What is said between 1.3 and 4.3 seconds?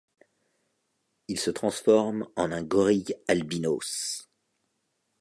se transforme en un gorille albinos.